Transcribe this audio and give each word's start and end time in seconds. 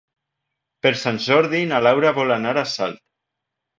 Per 0.85 0.93
Sant 1.01 1.21
Jordi 1.27 1.61
na 1.73 1.83
Laura 1.89 2.15
vol 2.21 2.37
anar 2.39 2.59
a 2.63 2.67
Salt. 2.77 3.03